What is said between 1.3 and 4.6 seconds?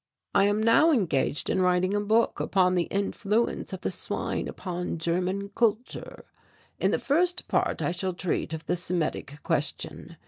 in writing a book upon the influence of the swine